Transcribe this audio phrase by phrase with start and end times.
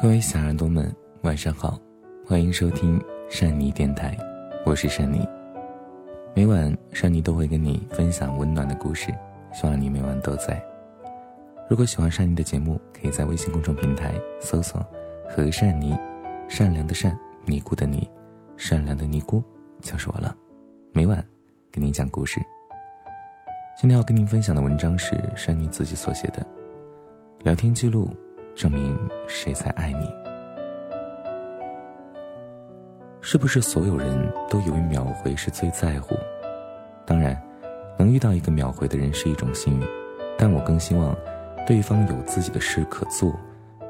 [0.00, 1.76] 各位小耳朵们，晚上好，
[2.24, 4.16] 欢迎收听善妮电台，
[4.64, 5.28] 我是善妮。
[6.36, 9.12] 每晚善妮都会跟你分享温暖的故事，
[9.52, 10.64] 希望你每晚都在。
[11.68, 14.86] 如果喜欢善妮的节目，可以在微信公众平台搜索
[15.28, 15.98] “和善妮”，
[16.48, 18.08] 善良的善，尼姑的尼，
[18.56, 19.42] 善良的尼姑
[19.80, 20.32] 就是我了。
[20.92, 21.26] 每晚
[21.72, 22.40] 给您讲故事。
[23.76, 26.46] 今天要跟您分享的文章是珊妮自己所写的
[27.42, 28.08] 聊天记录，
[28.58, 28.98] 证明
[29.28, 30.12] 谁才爱你？
[33.20, 36.16] 是不是所有人都以为秒回是最在乎？
[37.06, 37.40] 当然，
[37.96, 39.86] 能遇到一个秒回的人是一种幸运，
[40.36, 41.16] 但我更希望
[41.68, 43.32] 对方有自己的事可做，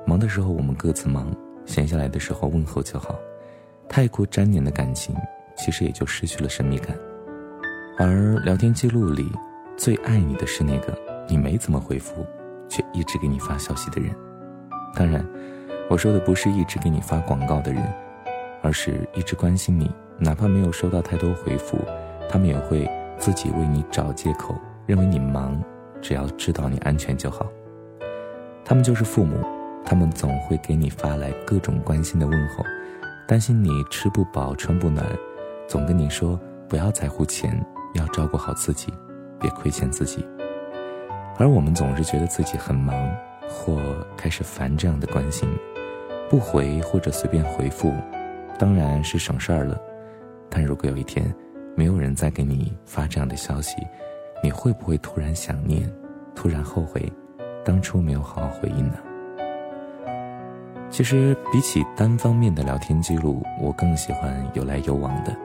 [0.07, 3.19] 忙的时候我们各自忙，闲下来的时候问候就好。
[3.89, 5.17] 太过粘黏的感情，
[5.57, 6.95] 其实也就失去了神秘感。
[7.97, 9.33] 而聊天记录里。
[9.79, 10.93] 最爱你的是那个
[11.29, 12.27] 你没怎么回复，
[12.69, 14.13] 却一直给你发消息的人。
[14.95, 15.25] 当然，
[15.89, 17.83] 我说的不是一直给你发广告的人，
[18.63, 21.79] 而是一直关心你，哪怕没有收到太多回复，
[22.29, 24.55] 他们也会自己为你找借口，
[24.87, 25.63] 认为你忙，
[26.01, 27.47] 只要知道你安全就好。
[28.65, 29.37] 他们就是父母，
[29.85, 32.65] 他们总会给你发来各种关心的问候，
[33.27, 35.05] 担心你吃不饱穿不暖，
[35.67, 37.65] 总跟你说不要在乎钱，
[37.95, 38.93] 要照顾好自己。
[39.41, 40.27] 别亏欠自己，
[41.39, 43.09] 而我们总是觉得自己很忙，
[43.49, 43.81] 或
[44.17, 45.49] 开始烦这样的关心，
[46.29, 47.93] 不回或者随便回复，
[48.59, 49.81] 当然是省事儿了。
[50.51, 51.35] 但如果有一天，
[51.75, 53.77] 没有人再给你发这样的消息，
[54.43, 55.91] 你会不会突然想念，
[56.35, 57.13] 突然后悔，
[57.65, 58.95] 当初没有好好回应呢？
[60.91, 65.37] 其实，比起单方面的聊天记录，我更喜欢有来有往的，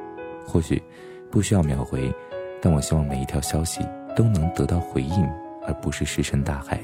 [0.47, 0.81] 或许
[1.29, 2.13] 不需要秒回。
[2.61, 5.29] 但我希望每一条消息都能得到回应，
[5.67, 6.79] 而不是石沉大海。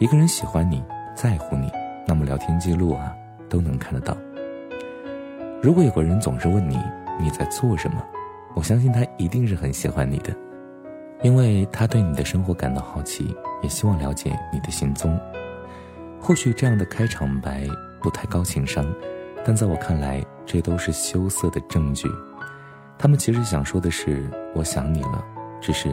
[0.00, 0.80] 一个人喜欢你，
[1.12, 1.68] 在乎你，
[2.06, 3.12] 那么聊天记录啊
[3.48, 4.16] 都能看得到。
[5.60, 6.80] 如果有个人总是问你
[7.18, 8.00] 你在做什么，
[8.54, 10.32] 我相信他一定是很喜欢你的，
[11.22, 15.18] 因为他对你的生活感到好奇，也希望了解你的行踪。
[16.20, 17.66] 或许这样的开场白
[18.00, 18.86] 不太高情商，
[19.44, 22.08] 但在我看来，这都是羞涩的证据。
[22.96, 25.24] 他们其实想说的是“我想你了”，
[25.60, 25.92] 只是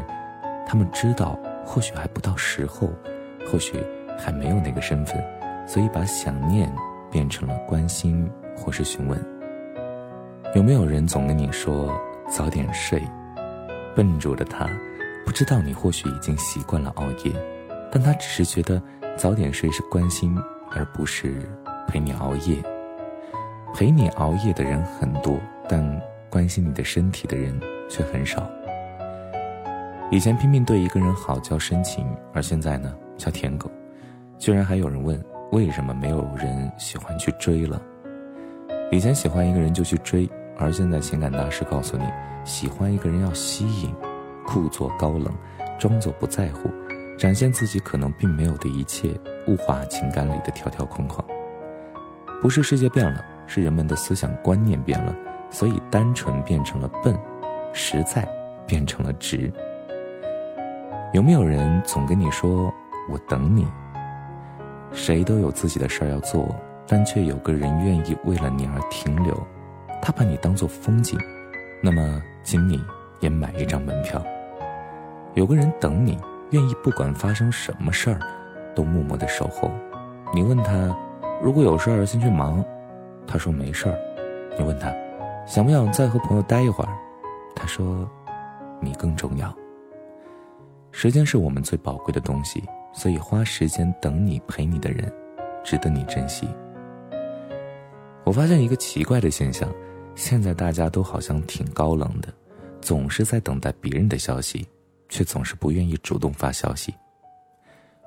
[0.64, 2.90] 他们知道或许还不到时候，
[3.46, 3.74] 或许
[4.18, 5.24] 还没有那个身份，
[5.68, 6.72] 所以把想念
[7.12, 9.18] 变成了关心或是询问。
[10.54, 11.94] 有没有人总跟你说
[12.30, 13.02] 早点睡？
[13.96, 14.70] 笨拙的他
[15.26, 17.32] 不知道你或许已经习惯了熬夜，
[17.92, 18.82] 但他只是觉得
[19.16, 20.38] 早点睡是关心，
[20.72, 21.42] 而不是
[21.88, 22.58] 陪你熬夜。
[23.74, 25.40] 陪你熬夜的人很多，
[25.70, 26.02] 但。
[26.28, 27.58] 关心你的身体的人
[27.90, 28.46] 却很少。
[30.12, 33.70] 以前拼命对一个人好叫深情，而现在呢叫舔狗。
[34.38, 35.22] 居然还有人问，
[35.52, 37.82] 为什么没有人喜欢去追了？
[38.92, 42.04] 以前喜欢一个人就去追，而现在情感大师告诉你，
[42.44, 43.94] 喜欢一个人要吸引，
[44.46, 45.34] 故作高冷，
[45.80, 46.70] 装作不在乎，
[47.18, 49.10] 展现自己可能并没有的一切，
[49.48, 51.26] 物化情感里的条条框框。
[52.42, 55.16] 不是世界变了，是人们的思想观念变了。
[55.52, 57.18] 所以，单纯变成了笨，
[57.72, 58.28] 实在
[58.68, 59.52] 变成了直。
[61.14, 62.74] 有没有人总跟你说
[63.10, 63.68] “我等你”？
[64.92, 66.56] 谁都有自己的事儿要做，
[66.88, 69.36] 但却有个人愿意为了你而停留。
[70.02, 71.20] 他把你当做风景，
[71.82, 72.84] 那么，请你
[73.20, 74.24] 也买一张门票。
[75.34, 76.18] 有个人等你，
[76.52, 78.20] 愿意不管发生什么事儿，
[78.76, 79.70] 都默默的守候。
[80.34, 80.96] 你问他，
[81.42, 82.64] 如果有事儿先去忙，
[83.28, 83.98] 他说没事儿。
[84.58, 84.94] 你问他。
[85.46, 86.90] 想不想再和朋友待一会儿？
[87.56, 88.10] 他说
[88.82, 89.56] ：“你更重要。
[90.92, 92.64] 时间是我们最宝贵的东西，
[92.96, 95.12] 所以花时间等你、陪你的人，
[95.64, 96.48] 值得你珍惜。”
[98.26, 99.70] 我发现一个奇怪的现象：
[100.16, 102.30] 现在大家都好像挺高冷的，
[102.82, 104.68] 总是在等待别人的消息，
[105.10, 106.92] 却总是不愿意主动发消息。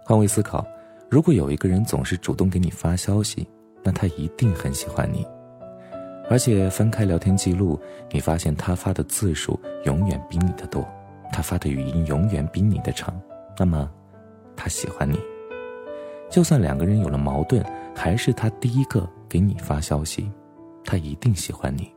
[0.04, 0.66] 换位思考，
[1.08, 3.46] 如果有一个人总是主动给你发消息，
[3.84, 5.24] 那他一定很喜欢你。
[6.30, 7.80] 而且翻开聊天记录，
[8.10, 10.86] 你发现他发的字数永远比你的多，
[11.32, 13.18] 他发的语音永远比你的长，
[13.56, 13.90] 那么，
[14.58, 15.18] 他喜欢你。
[16.28, 17.64] 就算两个人有了矛盾，
[17.94, 20.30] 还是他第一个给你发消息，
[20.84, 21.90] 他一定喜欢你。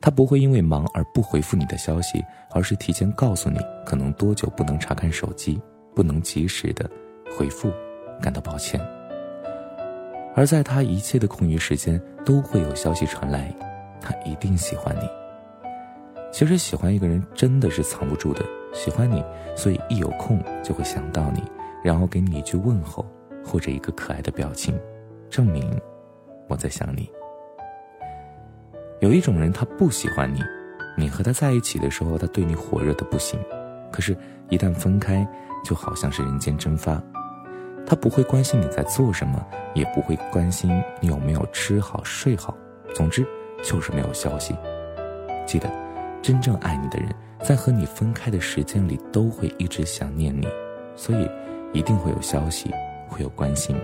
[0.00, 5.60] 他不会因为忙而不回复你的消息，而是提前告诉你可能多久不能查看手机，
[5.94, 6.88] 不能及时的
[7.36, 7.72] 回复，
[8.20, 8.80] 感到抱歉。
[10.36, 13.52] 而在他一切的空余时间，都会有消息传来，
[14.00, 15.08] 他一定喜欢你。
[16.30, 19.24] 其实喜欢一个人真的是藏不住的，喜欢你，
[19.56, 21.42] 所以一有空就会想到你，
[21.82, 23.04] 然后给你一句问候，
[23.44, 24.78] 或者一个可爱的表情，
[25.30, 25.80] 证明
[26.48, 27.10] 我在想你。
[29.00, 30.42] 有一种人，他不喜欢你，
[30.96, 33.38] 你和他在一起的时候，他对你火热的不行，
[33.92, 34.16] 可是，
[34.48, 35.26] 一旦分开，
[35.64, 37.00] 就好像是人间蒸发。
[37.86, 39.42] 他不会关心你在做什么，
[39.74, 42.54] 也不会关心你有没有吃好睡好，
[42.94, 43.26] 总之
[43.62, 44.54] 就是没有消息。
[45.46, 45.70] 记得，
[46.20, 47.08] 真正爱你的人，
[47.42, 50.46] 在和你分开的时间里，都会一直想念你，
[50.96, 51.30] 所以
[51.72, 52.70] 一定会有消息，
[53.08, 53.76] 会有关心。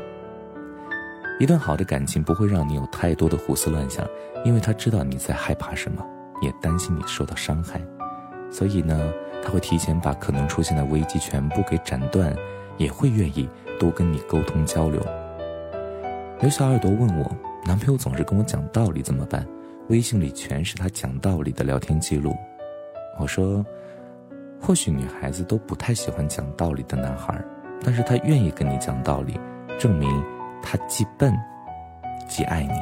[1.40, 4.06] 一段好的感情不会让你有太多的胡思乱想，
[4.44, 6.04] 因为他知道你在害怕什么，
[6.42, 7.80] 也担心你受到伤害，
[8.50, 9.12] 所以呢，
[9.42, 12.34] 他会提前把可能出现的危机全部给斩断，
[12.76, 13.48] 也会愿意
[13.80, 15.00] 多跟你沟通交流。
[16.42, 19.46] 有小耳朵问我，男朋友总是跟我讲道理怎么办？
[19.88, 22.34] 微信里全是他讲道理的聊天记录。
[23.18, 23.64] 我说，
[24.60, 27.42] 或许女孩子都不太喜欢讲道理的男孩，
[27.82, 29.38] 但是他愿意跟你讲道理，
[29.78, 30.10] 证明。
[30.66, 31.38] 他既笨，
[32.26, 32.72] 既爱你。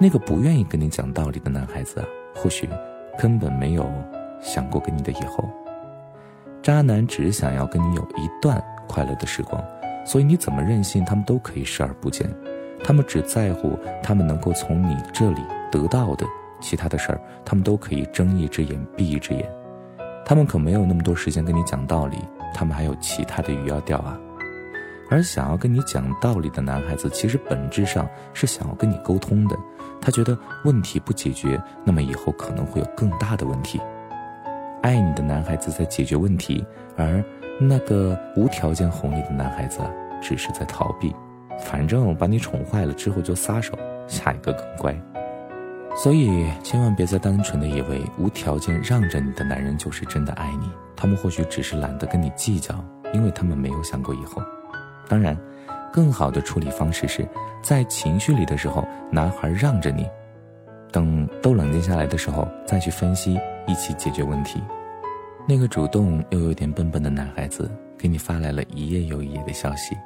[0.00, 2.02] 那个不愿意跟你讲道理的男孩子，
[2.34, 2.66] 或许
[3.18, 3.86] 根本没有
[4.40, 5.44] 想过跟你的以后。
[6.62, 9.62] 渣男只想要跟你有一段快乐的时光，
[10.06, 12.26] 所以你怎么任性，他们都可以视而不见。
[12.82, 16.24] 他们只在乎他们能够从你这里得到的，
[16.64, 19.46] 其他的事儿他们都可以睁一只眼闭一只眼。
[20.24, 22.16] 他们可没有那么多时间跟你讲道理，
[22.54, 24.18] 他们还有其他的鱼要钓啊。
[25.10, 29.56] 而想要跟你讲道理的男孩子，其实本质上是想要跟你沟通的。
[30.00, 33.78] 他觉得问题不解决，那么以后可能会有更大的问题。
[34.82, 36.64] 爱你的男孩子在解决问题，
[36.96, 37.22] 而
[37.60, 39.80] 那个无条件哄你的男孩子，
[40.22, 41.14] 只是在逃避。
[41.58, 44.98] 反正把你宠坏了之后就撒手，下一个更乖。
[45.96, 52.74] 所以千万别再单纯的以为无条件让着你的男人就是真的爱你，他们或许只是懒得跟你计较，
[53.12, 54.42] 因为他们没有想过以后。
[55.08, 55.36] 当然，
[55.92, 57.26] 更好的处理方式是
[57.62, 60.04] 在情绪里的时候，男孩让着你，
[60.90, 64.60] 等都冷静下来的时候再去分析，一起解决问题。
[65.46, 69.96] 那个主动又有点笨笨的男孩子给你发来了一页又一页的消息，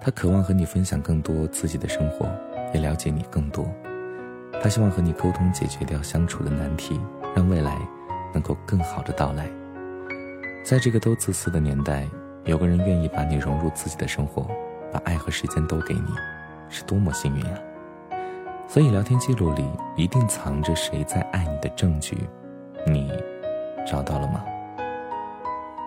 [0.00, 2.26] 他渴望和你分享更多自己的生活，
[2.72, 3.70] 也了解你更多。
[4.62, 7.00] 他希望和你沟通，解决掉相处的难题，
[7.34, 7.76] 让未来
[8.32, 9.48] 能够更好的到来。
[10.64, 12.06] 在这个都自私的年代。
[12.44, 14.48] 有个人愿意把你融入自己的生活，
[14.92, 16.12] 把爱和时间都给你，
[16.68, 17.56] 是多么幸运啊！
[18.66, 19.64] 所以聊天记录里
[19.94, 22.18] 一定藏着谁在爱你的证据，
[22.84, 23.12] 你
[23.86, 24.44] 找到了吗？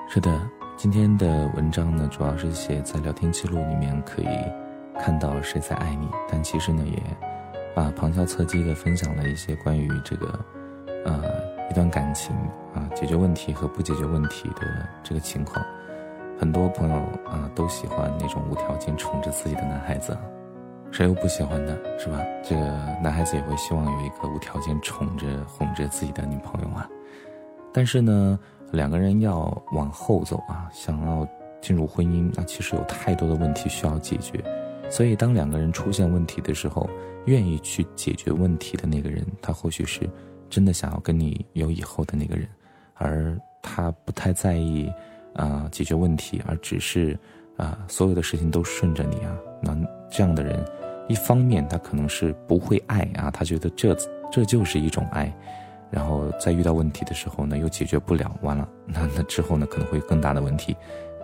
[0.08, 0.32] 是的，
[0.78, 4.28] 今天的文章呢，主要是写在聊天记录里面可以
[4.98, 7.04] 看到谁在爱你，但其实呢，也
[7.76, 10.40] 啊旁敲侧击的分享了一些关于这个
[11.06, 11.22] 呃
[11.70, 12.36] 一段感情
[12.74, 15.64] 啊解决问题和不解决问题的这个情况。
[16.40, 16.96] 很多朋友
[17.26, 20.18] 啊都喜欢那种无条件宠着自己的男孩子，
[20.92, 21.78] 谁又不喜欢呢？
[21.98, 22.20] 是吧？
[22.44, 22.62] 这个
[23.02, 26.90] 男孩子也会希望有一个无条件宠着、哄着自己的女朋友啊。
[27.74, 28.38] 但是呢，
[28.72, 31.28] 两个人要往后走啊，想要
[31.62, 34.44] 进入婚姻，那其实有太多的问题需要解决。
[34.90, 36.90] 所以，当两个人出现问题的时候，
[37.26, 40.10] 愿意去解决问题的那个人，他或许是
[40.50, 42.48] 真的想要跟你有以后的那个人，
[42.94, 44.92] 而他不太在意。
[45.38, 47.20] 啊，解决问题，而只是
[47.58, 49.38] 啊，所有的事情都顺着你啊。
[49.62, 49.78] 那
[50.10, 50.64] 这样的人，
[51.10, 53.94] 一方面他可能是不会爱啊，他觉得这
[54.32, 55.30] 这就是一种爱，
[55.92, 60.74] 然后在遇到问题的时候呢，又解决不了，完了，那那之后呢，可能会有更大的问题。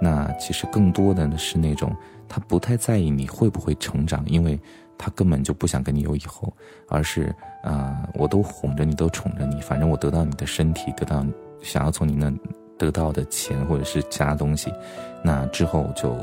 [0.02, 1.96] 那其实更多的呢是那种
[2.28, 4.60] 他不太在意你会不会成长，因为
[4.98, 6.52] 他根本就不想跟你有以后，
[6.90, 11.26] 而是啊，我都哄着你，都宠着你，反正我得到你的身体，得到
[11.62, 12.34] 想要从你那。
[12.78, 14.74] 得到的钱或者是其他东西，
[15.24, 16.14] 那之后就，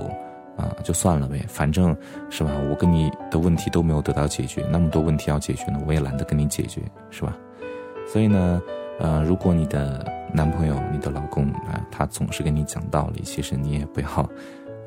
[0.57, 1.97] 啊，就算了呗，反正
[2.31, 2.51] 是吧？
[2.69, 7.37] 我跟你的问题都没有得到解决，那么多问题要解决呢，我也懒得跟你解决，是吧？
[8.13, 8.61] 所以呢，
[8.99, 14.09] 呃，如果你的男朋友、你的老公啊，他总是跟你讲道理，其实你也不要，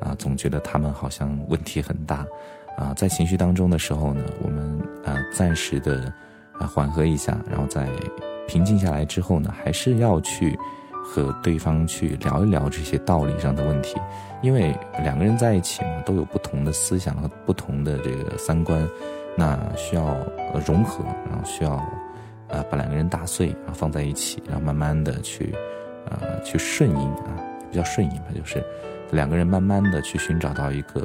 [0.00, 2.26] 啊，总觉得他们好像问题很大，
[2.76, 6.12] 啊，在情绪当中的时候呢，我们啊，暂时的
[6.58, 7.88] 啊缓和一下，然后在
[8.46, 10.58] 平静下来之后呢，还是要去。
[11.04, 13.96] 和对方去聊一聊这些道理上的问题，
[14.40, 14.72] 因为
[15.02, 18.88] 两个人在一起嘛，都有不同的思想和不同的这个三观，
[19.36, 20.16] 那需要
[20.64, 21.72] 融合，然后需要，
[22.52, 25.54] 啊，把两个人打碎，然后放在一起，然后慢慢的去，
[26.10, 28.62] 呃，去顺应啊，比较顺应吧，就是
[29.10, 31.00] 两个人慢慢的去寻找到一个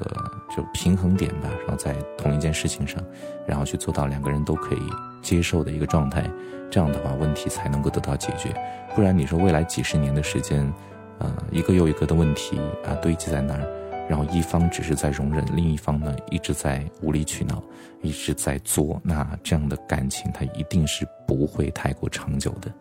[0.56, 3.02] 就平衡点吧，然后在同一件事情上，
[3.48, 4.82] 然后去做到两个人都可以
[5.22, 6.30] 接受的一个状态。
[6.70, 8.54] 这样的话，问题才能够得到解决。
[8.94, 10.70] 不然，你说未来几十年的时间，
[11.18, 13.62] 呃，一个又一个的问题啊堆积在那儿，
[14.10, 17.62] 然后一方只是在容忍，另一方呢一直在无理取闹，
[18.02, 22.74] 一直在作，那这样的感情它一定是不会太过长久的。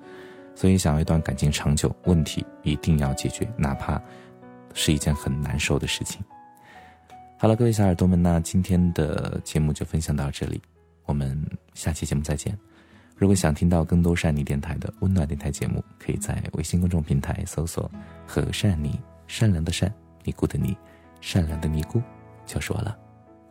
[0.55, 4.01] 所以，想要一段感情长久，问题一定要解决，哪怕
[4.73, 6.23] 是一件很难受的事情。
[7.39, 10.63] 好了，各位小耳朵们，那今天的节目就分享到这里，
[11.05, 11.39] 我们
[11.75, 12.57] 下期节目再见。
[13.15, 17.91] 如果想听到更多善妮电台的温暖电台节目，可以在微信公众平台搜索
[18.27, 19.93] “和善妮”，善良的善，
[20.25, 20.75] 尼姑的尼。
[21.27, 22.01] 善良的尼姑
[22.45, 22.97] 就是我了，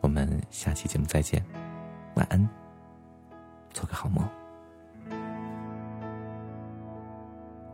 [0.00, 1.44] 我们下期节目再见，
[2.14, 2.48] 晚安，
[3.68, 4.26] 做个好梦。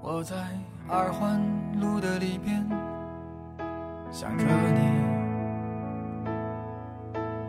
[0.01, 0.35] 我在
[0.89, 1.41] 二环
[1.81, 2.69] 路的里边
[4.11, 4.45] 想着
[4.75, 4.81] 你，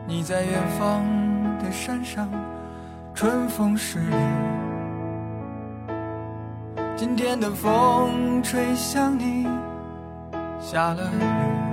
[0.06, 1.04] 你在远方
[1.58, 2.30] 的山上，
[3.16, 4.16] 春风十里。
[6.96, 9.48] 今天的风吹向你，
[10.62, 11.73] 下了雨。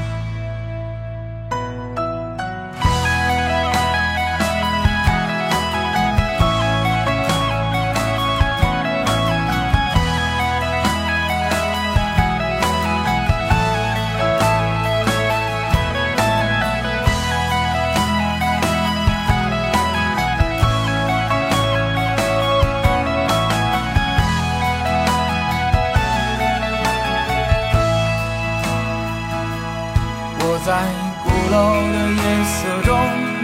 [30.71, 30.77] 在
[31.21, 31.55] 鼓楼
[31.91, 32.97] 的夜色中，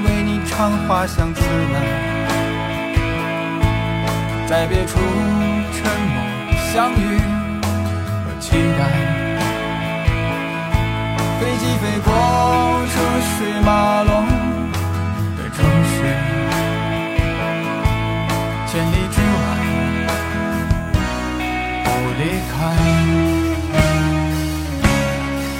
[0.06, 1.42] 为你唱花香自
[1.74, 1.76] 来，
[4.48, 4.98] 在别处
[5.74, 6.16] 沉默
[6.72, 7.20] 相遇
[8.24, 8.82] 和期待。
[11.42, 12.08] 飞机飞过
[12.94, 13.68] 车水马
[14.04, 14.12] 龙